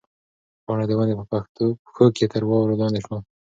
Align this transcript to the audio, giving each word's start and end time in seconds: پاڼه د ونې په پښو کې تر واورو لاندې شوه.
پاڼه 0.65 0.83
د 0.89 0.91
ونې 0.97 1.13
په 1.19 1.25
پښو 1.31 2.05
کې 2.15 2.25
تر 2.33 2.41
واورو 2.45 2.79
لاندې 2.81 2.99
شوه. 3.05 3.17